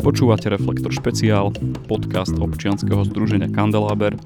[0.00, 1.52] Počúvate Reflektor špeciál,
[1.84, 4.16] podcast občianskeho združenia Kandeláber,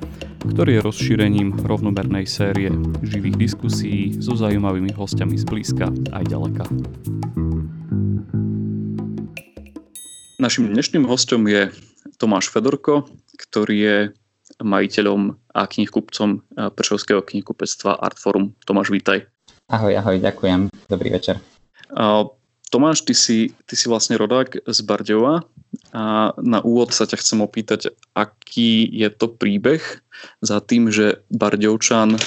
[0.46, 2.70] ktorý je rozšírením rovnomernej série
[3.02, 6.64] živých diskusí so zaujímavými hostiami z blízka aj ďaleka.
[10.38, 11.74] Našim dnešným hostom je
[12.22, 13.96] Tomáš Fedorko, ktorý je
[14.62, 18.54] majiteľom a knihkupcom Prešovského knihkupectva Artforum.
[18.62, 19.26] Tomáš, vítaj.
[19.66, 20.70] Ahoj, ahoj, ďakujem.
[20.86, 21.42] Dobrý večer.
[22.70, 25.46] Tomáš, ty si, ty si vlastne rodák z Bardejova
[25.94, 29.78] a na úvod sa ťa chcem opýtať, aký je to príbeh
[30.42, 32.18] za tým, že Bardejovčan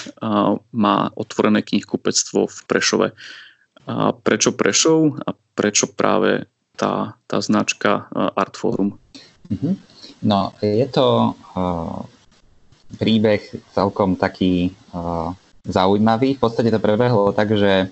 [0.71, 3.07] má otvorené knihkupectvo v Prešove.
[3.87, 6.47] A prečo Prešov a prečo práve
[6.79, 8.07] tá, tá značka
[8.39, 8.95] Artforum?
[9.51, 9.75] Mhm.
[10.23, 11.35] No, je to
[12.95, 13.43] príbeh
[13.75, 14.71] celkom taký
[15.67, 16.39] zaujímavý.
[16.39, 17.91] V podstate to prebehlo tak, že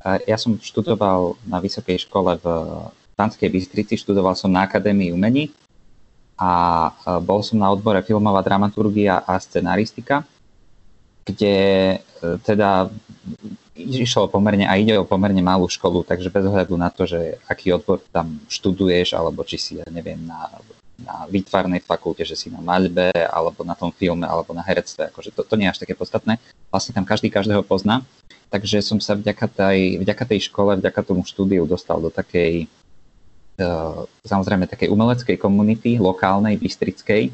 [0.00, 2.46] ja som študoval na vysokej škole v
[3.20, 5.52] Banskej Bystrici, študoval som na Akadémii umení
[6.40, 6.88] a
[7.20, 10.24] bol som na odbore filmová dramaturgia a scenaristika,
[11.28, 11.56] kde
[12.00, 12.88] e, teda
[13.76, 17.76] išlo pomerne a ide o pomerne malú školu, takže bez ohľadu na to, že aký
[17.76, 20.48] odbor tam študuješ, alebo či si, ja neviem, na,
[20.96, 25.36] na výtvarnej fakulte, že si na maľbe, alebo na tom filme, alebo na herectve, akože
[25.36, 26.40] to, to nie je až také podstatné.
[26.72, 28.00] Vlastne tam každý každého pozná
[28.50, 32.66] takže som sa vďaka tej, vďaka tej škole, vďaka tomu štúdiu dostal do takej,
[34.24, 37.30] samozrejme, takej umeleckej komunity, lokálnej, bystrickej.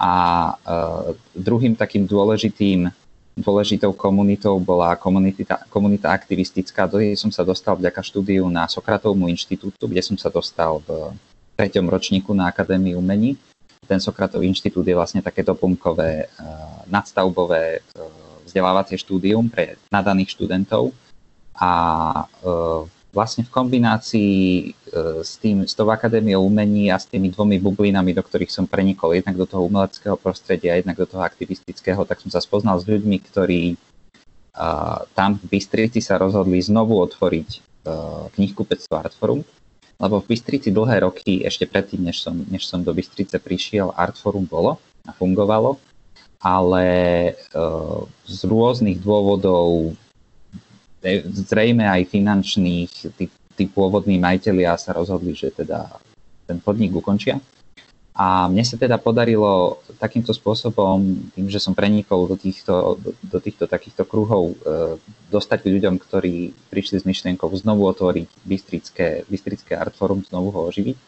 [0.00, 0.12] A
[0.56, 2.88] uh, druhým takým dôležitým,
[3.36, 6.88] dôležitou komunitou bola komunita, komunita aktivistická.
[6.88, 11.12] Do nej som sa dostal vďaka štúdiu na Sokratovmu inštitútu, kde som sa dostal v
[11.56, 13.36] treťom ročníku na Akadémii umení.
[13.84, 17.84] Ten Sokratov inštitút je vlastne takéto pumpkové, uh, nadstavbové
[18.50, 20.90] vzdelávacie štúdium pre nadaných študentov
[21.54, 21.72] a
[22.18, 22.48] e,
[23.10, 24.64] vlastne v kombinácii e,
[25.26, 29.18] s, tým, s tou akadémiou umení a s tými dvomi bublinami, do ktorých som prenikol,
[29.18, 33.16] jednak do toho umeleckého prostredia, jednak do toho aktivistického, tak som sa spoznal s ľuďmi,
[33.30, 39.42] ktorí uh, tam v Bystrici sa rozhodli znovu otvoriť uh, knihkupectvo Artforum,
[39.98, 44.46] lebo v Bystrici dlhé roky, ešte predtým, než som, než som do Bystrice prišiel, Artforum
[44.46, 45.82] bolo a fungovalo
[46.40, 46.88] ale
[47.28, 47.32] e,
[48.24, 49.94] z rôznych dôvodov, e,
[51.24, 55.88] zrejme aj finančných, tí, tí pôvodní majiteľia sa rozhodli, že teda
[56.44, 57.40] ten podnik ukončia.
[58.10, 61.00] A mne sa teda podarilo takýmto spôsobom,
[61.32, 65.00] tým, že som prenikol do týchto, do, týchto takýchto kruhov, e,
[65.32, 70.98] dostať k ľuďom, ktorí prišli s myšlienkou znovu otvoriť Bystrické, Bystrické Artforum, znovu ho oživiť.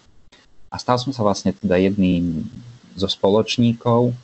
[0.73, 2.49] A stal som sa vlastne teda jedným
[2.97, 4.17] zo spoločníkov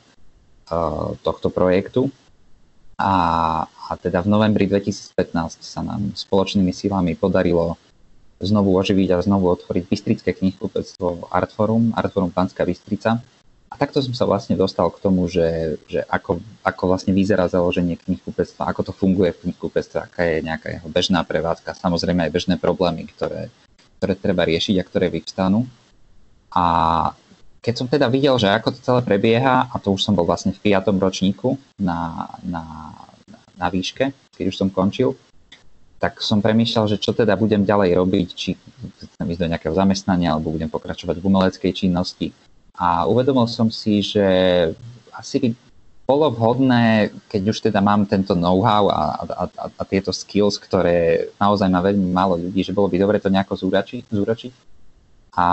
[1.25, 2.13] tohto projektu.
[2.99, 3.13] A,
[3.63, 7.79] a teda v novembri 2015 sa nám spoločnými silami podarilo
[8.43, 13.23] znovu oživiť a znovu otvoriť Bystrické knihkupectvo Artforum, Artforum Panská Bystrica.
[13.69, 18.01] A takto som sa vlastne dostal k tomu, že, že ako, ako vlastne vyzerá založenie
[18.01, 22.55] knihkupectva, ako to funguje v knihkupectve, aká je nejaká jeho bežná prevádzka, samozrejme aj bežné
[22.57, 23.53] problémy, ktoré,
[24.01, 25.69] ktoré treba riešiť a ktoré vyvstanú.
[26.49, 26.65] A
[27.59, 30.55] keď som teda videl, že ako to celé prebieha, a to už som bol vlastne
[30.55, 30.95] v 5.
[30.95, 32.95] ročníku na, na,
[33.59, 35.19] na výške, keď už som končil,
[35.99, 40.31] tak som premýšľal, že čo teda budem ďalej robiť, či chcem ísť do nejakého zamestnania,
[40.31, 42.31] alebo budem pokračovať v umeleckej činnosti.
[42.79, 44.23] A uvedomil som si, že
[45.11, 45.47] asi by
[46.07, 51.27] bolo vhodné, keď už teda mám tento know-how a, a, a, a tieto skills, ktoré
[51.35, 54.53] naozaj má veľmi málo ľudí, že bolo by dobre to nejako zúračiť, zúročiť
[55.35, 55.45] a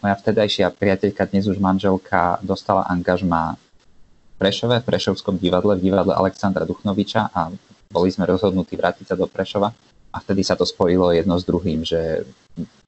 [0.00, 6.14] moja vtedajšia priateľka, dnes už manželka, dostala angažma v Prešove, v Prešovskom divadle, v divadle
[6.16, 7.52] Alexandra Duchnoviča a
[7.88, 9.72] boli sme rozhodnutí vrátiť sa do Prešova
[10.12, 12.24] a vtedy sa to spojilo jedno s druhým, že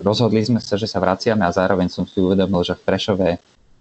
[0.01, 3.28] rozhodli sme sa, že sa vraciame a zároveň som si uvedomil, že v Prešove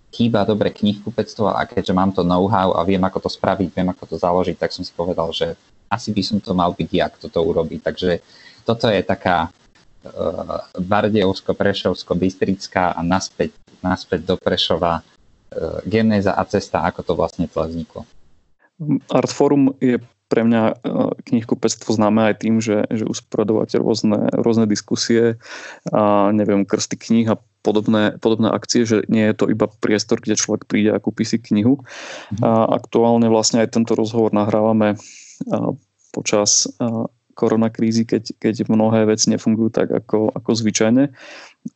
[0.10, 4.04] chýba dobre knihkupectvo a keďže mám to know-how a viem, ako to spraviť, viem, ako
[4.10, 5.54] to založiť, tak som si povedal, že
[5.90, 7.82] asi by som to mal byť ja, kto to urobí.
[7.82, 8.22] Takže
[8.66, 9.50] toto je taká
[10.80, 13.52] Bardejovsko, Prešovsko, Bystrická a naspäť,
[13.84, 15.04] naspäť do Prešova eh,
[15.84, 18.08] genéza a cesta, ako to vlastne celé vzniklo.
[19.12, 20.00] Artforum je
[20.32, 20.76] pre mňa eh,
[21.28, 25.36] knihkupectvo známe aj tým, že, že usporadovate rôzne, rôzne diskusie
[25.92, 30.40] a neviem, krsty kníh a podobné, podobné akcie, že nie je to iba priestor, kde
[30.40, 31.84] človek príde a kúpi si knihu.
[32.32, 32.40] Mhm.
[32.40, 34.96] A aktuálne vlastne aj tento rozhovor nahrávame
[36.10, 36.66] počas
[37.40, 41.08] koronakrízy, keď, keď mnohé veci nefungujú tak, ako, ako zvyčajne.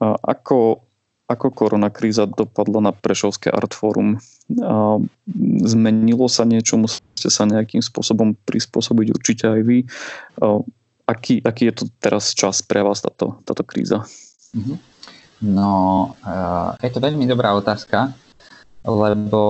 [0.04, 0.84] A ako,
[1.32, 4.20] ako koronakríza dopadla na Prešovské Artforum?
[4.60, 5.00] A
[5.64, 6.76] zmenilo sa niečo?
[6.76, 9.88] Musíte sa nejakým spôsobom prispôsobiť určite aj vy.
[10.44, 10.60] A
[11.08, 14.04] aký, aký je to teraz čas pre vás táto, táto kríza?
[14.52, 14.78] Mm-hmm.
[15.44, 15.72] No,
[16.80, 18.16] je to veľmi dobrá otázka,
[18.88, 19.42] lebo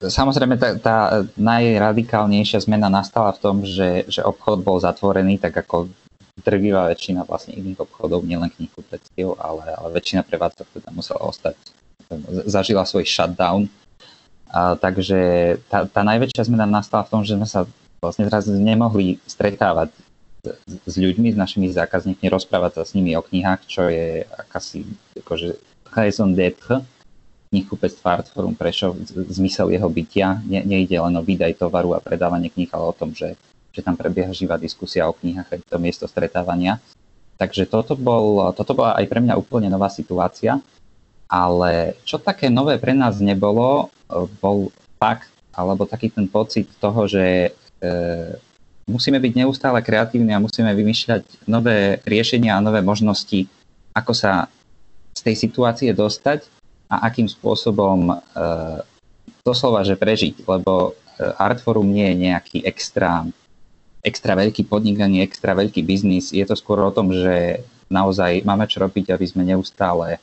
[0.00, 0.96] samozrejme tá, tá
[1.36, 5.92] najradikálnejšia zmena nastala v tom, že, že obchod bol zatvorený, tak ako
[6.40, 11.56] drvivá väčšina vlastne iných obchodov, nielen knihkupectiev, ale, ale väčšina prevádzok teda musela ostať,
[12.48, 13.68] zažila svoj shutdown.
[14.50, 15.20] A, takže
[15.68, 17.68] tá, tá najväčšia zmena nastala v tom, že sme sa
[18.00, 19.92] vlastne zrazu nemohli stretávať
[20.64, 24.88] s ľuďmi, s našimi zákazníkmi, rozprávať sa s nimi o knihách, čo je akási
[25.20, 25.60] akože
[25.92, 26.80] raison d'être
[27.50, 30.38] knihkupectva Artforum Prešov, zmysel jeho bytia.
[30.46, 33.34] Ne, nejde len o výdaj tovaru a predávanie kníh, ale o tom, že,
[33.74, 36.78] že tam prebieha živá diskusia o knihách, je to miesto stretávania.
[37.34, 40.62] Takže toto, bol, toto bola aj pre mňa úplne nová situácia,
[41.26, 43.90] ale čo také nové pre nás nebolo,
[44.38, 44.70] bol
[45.02, 47.50] fakt, alebo taký ten pocit toho, že
[47.82, 47.90] e,
[48.86, 53.48] musíme byť neustále kreatívni a musíme vymýšľať nové riešenia a nové možnosti,
[53.96, 54.46] ako sa
[55.16, 56.59] z tej situácie dostať
[56.90, 58.14] a akým spôsobom e,
[59.46, 63.24] doslova, že prežiť, lebo e, Artforum nie je nejaký extra,
[64.02, 66.34] extra veľký podnik ani extra veľký biznis.
[66.34, 70.18] Je to skôr o tom, že naozaj máme čo robiť, aby sme neustále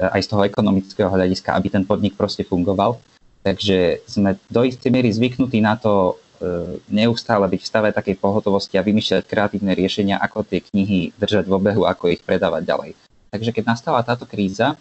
[0.00, 2.96] e, aj z toho ekonomického hľadiska, aby ten podnik proste fungoval.
[3.44, 8.78] Takže sme do istej miery zvyknutí na to E, neustále byť v stave takej pohotovosti
[8.78, 12.90] a vymýšľať kreatívne riešenia, ako tie knihy držať v obehu, ako ich predávať ďalej.
[13.34, 14.78] Takže keď nastala táto kríza,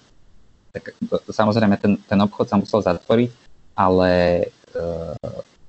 [0.80, 0.96] tak
[1.32, 3.32] samozrejme ten, ten obchod sa musel zatvoriť,
[3.78, 4.12] ale
[4.74, 4.86] e,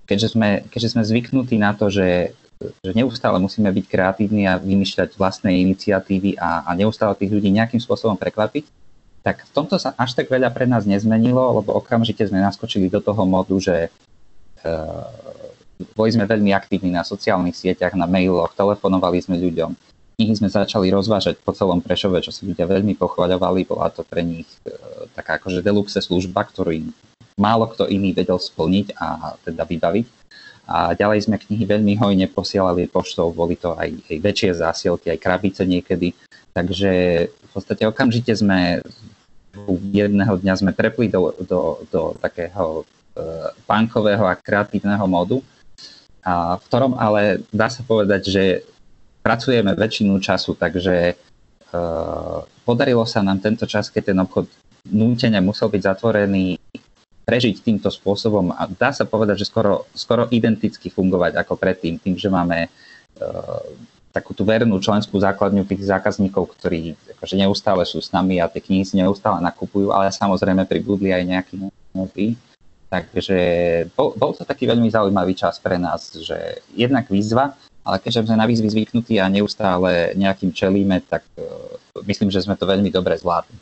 [0.09, 2.33] keďže sme, keďže sme zvyknutí na to, že,
[2.81, 7.79] že neustále musíme byť kreatívni a vymýšľať vlastné iniciatívy a, a neustále tých ľudí nejakým
[7.79, 8.65] spôsobom prekvapiť,
[9.21, 13.05] tak v tomto sa až tak veľa pre nás nezmenilo, lebo okamžite sme naskočili do
[13.05, 13.93] toho modu, že
[14.65, 14.67] e,
[15.95, 19.77] boli sme veľmi aktívni na sociálnych sieťach, na mailoch, telefonovali sme ľuďom.
[20.19, 23.63] Knihy sme začali rozvážať po celom Prešove, čo si ľudia veľmi pochvaľovali.
[23.63, 24.75] Bola to pre nich e,
[25.15, 26.75] taká akože deluxe služba, ktorú
[27.39, 30.07] málo kto iný vedel splniť a teda vybaviť.
[30.67, 35.23] A ďalej sme knihy veľmi hojne posielali poštou, boli to aj, aj väčšie zásielky, aj
[35.23, 36.11] krabice niekedy.
[36.51, 36.91] Takže
[37.31, 38.83] v podstate okamžite sme
[39.95, 45.39] jedného dňa sme prepli do, do, do takého e, punkového a kreatívneho modu
[46.27, 48.45] a v ktorom ale dá sa povedať, že
[49.29, 54.49] pracujeme väčšinu času, takže uh, podarilo sa nám tento čas, keď ten obchod
[54.89, 56.57] nútene musel byť zatvorený,
[57.29, 62.17] prežiť týmto spôsobom a dá sa povedať, že skoro, skoro identicky fungovať ako predtým, tým,
[62.17, 63.61] že máme uh,
[64.17, 68.65] takú tú vernú členskú základňu tých zákazníkov, ktorí akože neustále sú s nami a tie
[68.65, 71.55] knihy si neustále nakupujú, ale samozrejme pribudli aj nejakí
[71.93, 72.41] noví.
[72.89, 73.39] Takže
[73.93, 77.53] bol, bol to taký veľmi zaujímavý čas pre nás, že jednak výzva,
[77.89, 81.49] ale keďže sme na výzvy zvyknutí a neustále nejakým čelíme, tak uh,
[82.05, 83.57] myslím, že sme to veľmi dobre zvládli.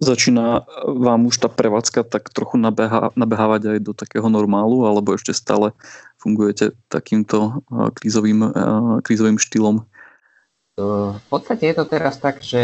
[0.00, 5.36] Začína vám už tá prevádzka tak trochu nabeha, nabehávať aj do takého normálu, alebo ešte
[5.36, 5.76] stále
[6.16, 8.48] fungujete takýmto uh, krízovým,
[9.04, 9.84] krízovým štýlom?
[10.78, 12.62] V podstate je to teraz tak, že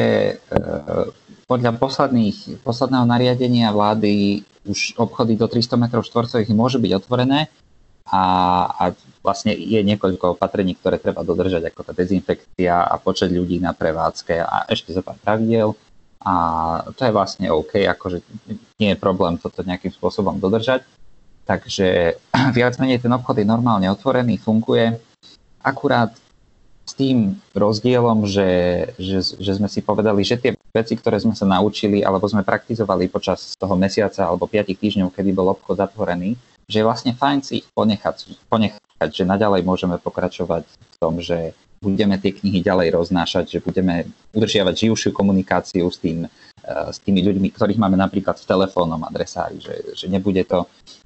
[1.50, 7.50] podľa posledných, posledného nariadenia vlády už obchody do 300 m štvorcových môžu byť otvorené
[8.04, 8.22] a,
[8.68, 8.84] a
[9.24, 14.44] vlastne je niekoľko opatrení, ktoré treba dodržať, ako tá dezinfekcia a počet ľudí na prevádzke
[14.44, 15.72] a ešte zo pár pravidiel.
[16.24, 16.34] A
[16.96, 18.20] to je vlastne OK, akože
[18.80, 20.84] nie je problém toto nejakým spôsobom dodržať.
[21.48, 22.20] Takže
[22.56, 25.00] viac menej ten obchod je normálne otvorený, funguje.
[25.64, 26.12] Akurát
[26.84, 28.48] s tým rozdielom, že,
[29.00, 33.08] že, že sme si povedali, že tie veci, ktoré sme sa naučili alebo sme praktizovali
[33.08, 36.36] počas toho mesiaca alebo 5 týždňov, kedy bol obchod zatvorený,
[36.68, 41.52] že je vlastne fajn si ich ponechať, ponechať, že naďalej môžeme pokračovať v tom, že
[41.84, 47.20] budeme tie knihy ďalej roznášať, že budeme udržiavať živšiu komunikáciu s, tým, eh, s tými
[47.20, 50.64] ľuďmi, ktorých máme napríklad v telefónnom adresári, že, že nebude to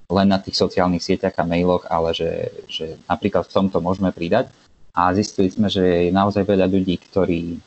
[0.09, 2.31] len na tých sociálnych sieťach a mailoch, ale že,
[2.71, 4.49] že napríklad v tomto môžeme pridať.
[4.97, 7.59] A zistili sme, že je naozaj veľa ľudí, ktorí e,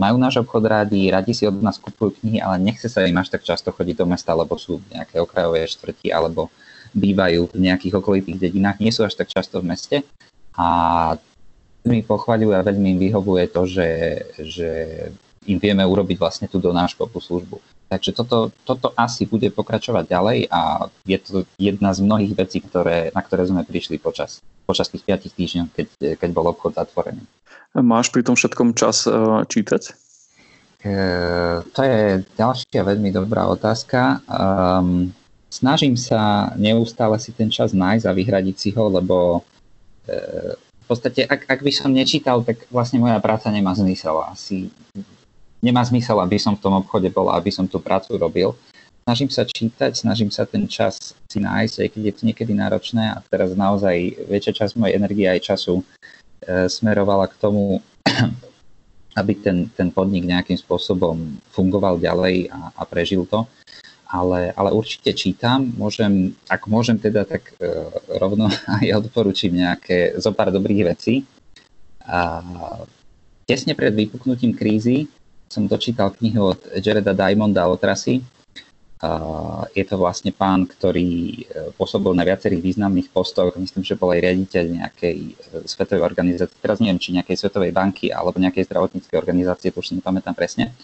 [0.00, 3.28] majú náš obchod rádi, radi si od nás kupujú knihy, ale nechce sa im až
[3.28, 6.48] tak často chodiť do mesta, lebo sú nejaké okrajové štvrti alebo
[6.94, 9.96] bývajú v nejakých okolitých dedinách, nie sú až tak často v meste
[10.54, 10.68] a
[11.88, 13.88] mi pochvaľujú a veľmi im vyhovuje to, že,
[14.42, 14.70] že
[15.48, 17.56] im vieme urobiť vlastne tú donáškovú službu.
[17.88, 23.08] Takže toto, toto asi bude pokračovať ďalej a je to jedna z mnohých vecí, ktoré,
[23.16, 25.88] na ktoré sme prišli počas, počas tých 5 týždňov, keď,
[26.20, 27.24] keď bol obchod zatvorený.
[27.72, 29.96] Máš pri tom všetkom čas uh, čítať?
[30.84, 30.92] E,
[31.64, 34.20] to je ďalšia veľmi dobrá otázka.
[34.28, 35.16] Um,
[35.48, 39.40] snažím sa neustále si ten čas nájsť a vyhradiť si ho, lebo
[40.04, 44.16] e, v podstate, ak, ak by som nečítal, tak vlastne moja práca nemá zmysel.
[44.24, 44.72] Asi
[45.60, 48.56] nemá zmysel, aby som v tom obchode bol, aby som tú prácu robil.
[49.08, 53.16] Snažím sa čítať, snažím sa ten čas si nájsť, aj keď je to niekedy náročné
[53.16, 53.96] a teraz naozaj
[54.28, 55.84] väčšia časť mojej energie aj času e,
[56.68, 57.80] smerovala k tomu,
[59.20, 63.48] aby ten, ten podnik nejakým spôsobom fungoval ďalej a, a prežil to.
[64.08, 68.48] Ale, ale určite čítam, môžem, ak môžem teda, tak e, rovno
[68.80, 71.28] aj odporúčim nejaké zo pár dobrých vecí.
[72.08, 72.40] A
[73.44, 75.12] tesne pred vypuknutím krízy
[75.48, 78.20] som dočítal knihu od Jareda Diamonda o trasy.
[79.72, 83.54] Je to vlastne pán, ktorý e, pôsobil na viacerých významných postoch.
[83.54, 85.32] Myslím, že bol aj riaditeľ nejakej e,
[85.70, 86.58] svetovej organizácie.
[86.58, 90.74] Teraz neviem, či nejakej svetovej banky alebo nejakej zdravotníckej organizácie, to už si nepamätám presne.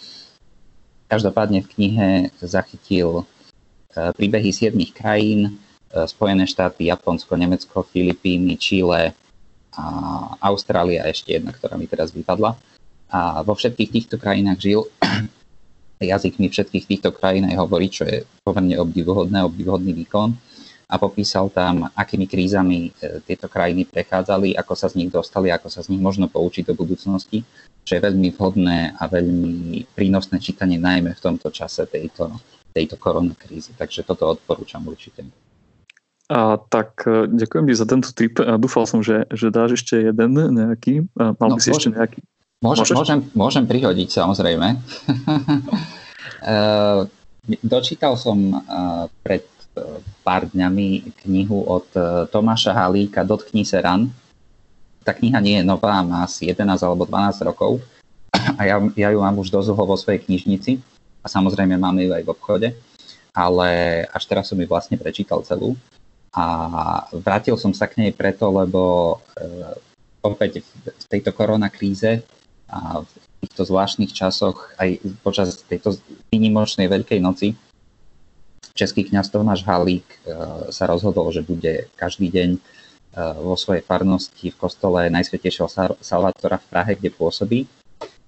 [1.09, 2.09] Každopádne v knihe
[2.41, 3.25] zachytil e,
[4.17, 5.61] príbehy siedmých krajín,
[5.95, 9.15] Spojené štáty, Japonsko, Nemecko, Filipíny, Čile,
[9.75, 9.87] a
[10.39, 12.55] Austrália ešte jedna, ktorá mi teraz vypadla
[13.11, 14.81] a vo všetkých týchto krajinách žil.
[16.03, 20.35] Jazykmi všetkých týchto krajín aj hovorí, čo je pomerne obdivuhodné, obdivuhodný výkon
[20.85, 25.73] a popísal tam, akými krízami e, tieto krajiny prechádzali, ako sa z nich dostali, ako
[25.73, 27.41] sa z nich možno poučiť do budúcnosti,
[27.85, 32.37] čo je veľmi vhodné a veľmi prínosné čítanie najmä v tomto čase tejto,
[32.77, 33.73] tejto koronakrízy.
[33.77, 35.25] Takže toto odporúčam určite.
[36.29, 38.37] A tak e, ďakujem ti za tento tip.
[38.41, 41.09] Dúfal som, že, že dáš ešte jeden nejaký.
[41.17, 42.21] Mal no, by si môžem, ešte nejaký.
[42.61, 44.81] Môžem, môžem, môžem prihodiť, samozrejme.
[46.45, 47.05] Uh,
[47.77, 48.65] dočítal som
[49.21, 49.45] pred
[50.23, 51.87] pár dňami knihu od
[52.31, 54.11] Tomáša Halíka Dotkni se ran.
[55.05, 57.83] Tá kniha nie je nová, má asi 11 alebo 12 rokov.
[58.33, 60.81] A ja, ja ju mám už dosť vo svojej knižnici.
[61.25, 62.69] A samozrejme mám ju aj v obchode,
[63.33, 63.69] ale
[64.13, 65.77] až teraz som ju vlastne prečítal celú.
[66.35, 66.45] A
[67.15, 69.17] vrátil som sa k nej preto, lebo
[70.21, 72.25] opäť v tejto koronakríze
[72.69, 73.11] a v
[73.45, 75.97] týchto zvláštnych časoch, aj počas tejto
[76.33, 77.53] výnimočnej Veľkej noci,
[78.75, 80.19] český kňaz Tomáš Halík e,
[80.75, 82.61] sa rozhodol, že bude každý deň e,
[83.39, 85.71] vo svojej farnosti v kostole Najsvetejšieho
[86.03, 87.71] Salvatora v Prahe, kde pôsobí,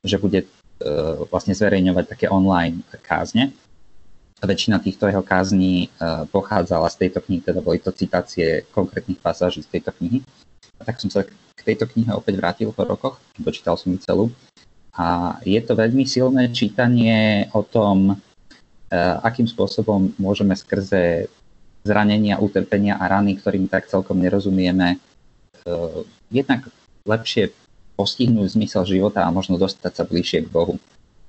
[0.06, 0.48] že bude e,
[1.26, 3.50] vlastne zverejňovať také online kázne.
[4.38, 5.88] Väčšina týchto jeho kázní
[6.28, 10.20] pochádzala z tejto knihy, teda boli to citácie konkrétnych pasáží z tejto knihy.
[10.76, 11.24] A tak som sa
[11.64, 14.24] tejto knihe opäť vrátil po rokoch, dočítal som ju celú.
[14.92, 18.20] A je to veľmi silné čítanie o tom,
[18.94, 21.26] akým spôsobom môžeme skrze
[21.86, 24.98] zranenia, utrpenia a rany, ktorým tak celkom nerozumieme, e,
[26.34, 26.66] jednak
[27.06, 27.54] lepšie
[27.94, 30.74] postihnúť zmysel života a možno dostať sa bližšie k Bohu.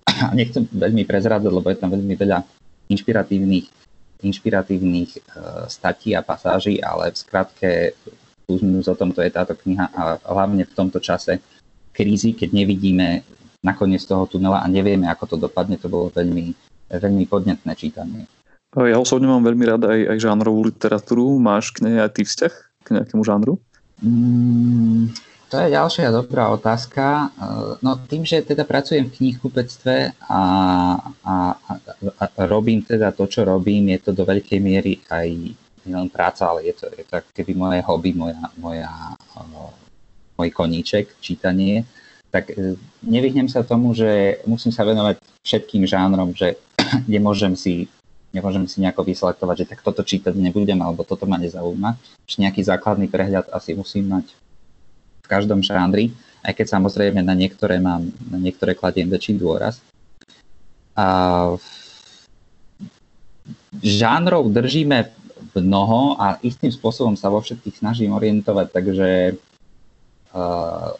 [0.05, 2.41] A nechcem veľmi prezrádzať, lebo je tam veľmi veľa
[2.89, 3.67] inšpiratívnych,
[4.25, 5.19] inšpiratívnych e,
[5.69, 7.69] statí a pasáží, ale v skratke
[8.47, 11.43] plus o tomto je táto kniha a hlavne v tomto čase
[11.91, 13.25] krízy, keď nevidíme
[13.59, 16.55] nakoniec toho tunela a nevieme, ako to dopadne, to bolo veľmi,
[16.91, 18.25] veľmi podnetné čítanie.
[18.77, 21.39] Ja osobne mám veľmi rád aj, aj žánrovú literatúru.
[21.39, 22.53] Máš k nej aj ty vzťah
[22.83, 23.57] k nejakému žánru?
[24.03, 25.09] Mm,
[25.47, 27.31] to je ďalšia dobrá otázka.
[27.79, 30.43] No tým, že teda pracujem v knihkupectve a,
[31.23, 31.73] a, a,
[32.19, 35.55] a robím teda to, čo robím, je to do veľkej miery aj
[35.87, 38.91] nielen práca, ale je to, je to keby moje hobby, moja, moja,
[39.39, 39.71] uh,
[40.35, 41.87] môj koníček, čítanie,
[42.29, 46.59] tak uh, nevyhnem sa tomu, že musím sa venovať všetkým žánrom, že
[47.11, 47.87] nemôžem si
[48.35, 51.97] nemôžem si nejako vyselektovať, že tak toto čítať nebudem, alebo toto ma nezaujíma.
[52.27, 54.29] Že nejaký základný prehľad asi musím mať
[55.23, 56.13] v každom žánri,
[56.45, 59.81] aj keď samozrejme na niektoré mám, na niektoré kladiem väčší dôraz.
[60.93, 61.55] A
[63.81, 65.11] žánrov držíme
[65.57, 69.37] mnoho a istým spôsobom sa vo všetkých snažím orientovať, takže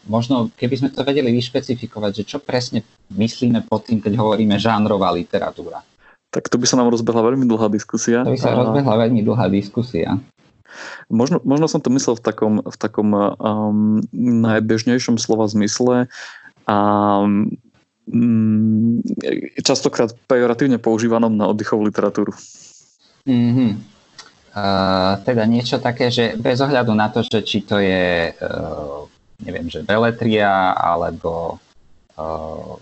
[0.08, 2.82] možno keby sme to vedeli vyšpecifikovať, že čo presne
[3.14, 5.82] myslíme pod tým, keď hovoríme žánrová literatúra.
[6.28, 8.20] Tak to by sa nám rozbehla veľmi dlhá diskusia.
[8.20, 8.58] To by sa a...
[8.60, 10.20] rozbehla veľmi dlhá diskusia.
[11.08, 14.04] Možno, možno som to myslel v takom, v takom um,
[14.44, 16.06] najbežnejšom slova zmysle
[16.68, 16.76] a
[17.24, 17.48] um,
[19.64, 22.36] častokrát pejoratívne používanom na oddychovú literatúru.
[23.24, 23.70] Mm-hmm.
[24.52, 29.08] Uh, teda niečo také, že bez ohľadu na to, že či to je, uh,
[29.42, 31.62] neviem, že beletria, alebo
[32.18, 32.74] uh,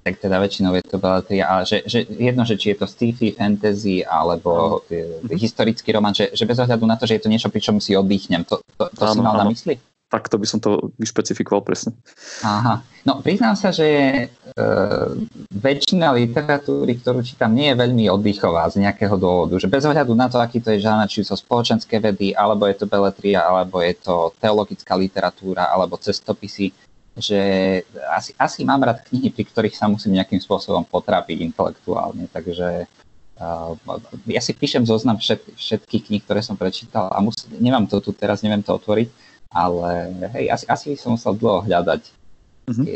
[0.00, 3.36] tak teda väčšinou je to beletria, ale že, že jedno, že či je to sci-fi,
[3.36, 7.52] fantasy, alebo uh, historický román, že, že bez ohľadu na to, že je to niečo,
[7.52, 9.42] pri čom si oddychnem, to, to, to ano, si mal ano.
[9.44, 9.74] na mysli?
[10.10, 11.94] Takto by som to vyšpecifikoval presne.
[12.42, 12.82] Aha.
[13.06, 14.24] No priznám sa, že e,
[15.54, 19.56] väčšina literatúry, ktorú čítam, nie je veľmi oddychová z nejakého dôvodu.
[19.56, 22.76] Že bez ohľadu na to, aký to je žána, či sú spoločenské vedy, alebo je
[22.76, 26.74] to beletria, alebo je to teologická literatúra, alebo cestopisy,
[27.16, 27.40] že
[28.10, 33.74] asi, asi mám rád knihy, pri ktorých sa musím nejakým spôsobom potrápiť intelektuálne, takže uh,
[34.30, 38.14] ja si píšem zoznam všet, všetkých kníh, ktoré som prečítal a mus, nemám to tu
[38.14, 42.02] teraz, neviem to otvoriť, ale hej, asi, asi som musel dlho hľadať.
[42.70, 42.86] Mm-hmm.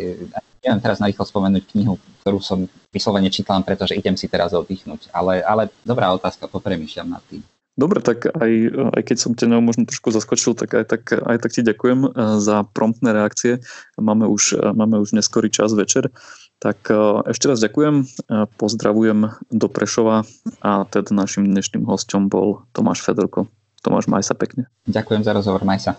[0.64, 5.44] Neviem teraz narýchlo spomenúť knihu, ktorú som vyslovene čítal, pretože idem si teraz oddychnúť, ale,
[5.44, 7.44] ale dobrá otázka, popremýšľam nad tým.
[7.75, 8.52] Dobre, tak aj,
[8.94, 12.11] aj keď som ťa možno trošku zaskočil, tak aj tak, aj tak ti ďakujem eh,
[12.38, 13.58] za promptné reakcie.
[13.99, 16.14] Máme už, eh, máme už neskorý čas večer.
[16.62, 16.94] Tak eh,
[17.34, 18.06] ešte raz ďakujem,
[18.62, 20.23] pozdravujem do Prešova
[20.62, 23.50] a teda našim dnešným hostom bol Tomáš Fedorko.
[23.82, 24.70] Tomáš, maj sa pekne.
[24.87, 25.99] Ďakujem za rozhovor, maj sa.